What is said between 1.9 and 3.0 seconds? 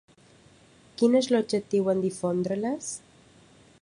en difondre-les?